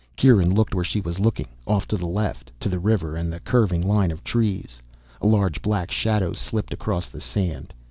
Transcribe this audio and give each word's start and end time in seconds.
Kieran 0.15 0.51
looked 0.55 0.73
where 0.73 0.83
she 0.83 0.99
was 0.99 1.19
looking, 1.19 1.47
off 1.67 1.87
to 1.89 1.95
the 1.95 2.07
left, 2.07 2.51
to 2.61 2.69
the 2.69 2.79
river 2.79 3.15
and 3.15 3.31
the 3.31 3.39
curving 3.39 3.87
line 3.87 4.09
of 4.09 4.23
trees. 4.23 4.81
A 5.21 5.27
large 5.27 5.61
black 5.61 5.91
shadow 5.91 6.33
slipped 6.33 6.73
across 6.73 7.05
the 7.07 7.21
sand. 7.21 7.71